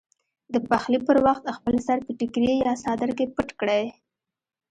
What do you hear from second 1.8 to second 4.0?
سر په ټیکري یا څادر کې پټ کړئ.